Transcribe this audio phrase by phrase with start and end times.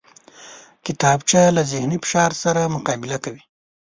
[0.85, 3.41] کتابچه له ذهني فشار سره مقابله کوي